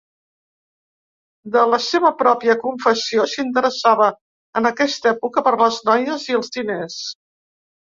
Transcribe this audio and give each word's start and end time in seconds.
De 1.55 1.65
la 1.71 1.79
seva 1.87 2.11
pròpia 2.21 2.55
confessió, 2.63 3.27
s'interessava 3.35 4.09
en 4.63 4.71
aquesta 4.73 5.13
època 5.15 5.47
per 5.51 5.55
les 5.63 5.81
noies 5.93 6.29
i 6.35 6.41
els 6.43 6.53
diners. 6.59 7.01